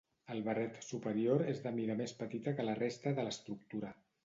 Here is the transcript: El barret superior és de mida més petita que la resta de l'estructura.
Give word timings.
El 0.35 0.39
barret 0.45 0.79
superior 0.85 1.43
és 1.51 1.61
de 1.67 1.75
mida 1.77 1.99
més 2.01 2.15
petita 2.23 2.57
que 2.61 2.67
la 2.69 2.77
resta 2.83 3.17
de 3.21 3.29
l'estructura. 3.31 3.97